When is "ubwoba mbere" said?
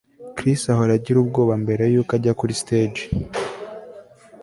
1.21-1.83